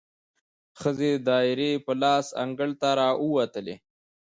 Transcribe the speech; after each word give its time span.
ښځې 0.79 1.11
دایرې 1.27 1.71
په 1.85 1.91
لاس 2.01 2.27
انګړ 2.43 2.69
ته 2.81 2.89
راووتلې، 2.99 3.75